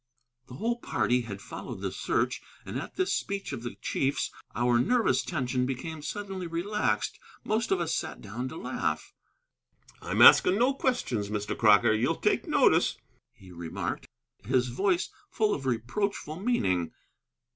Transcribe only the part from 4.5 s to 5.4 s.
our nervous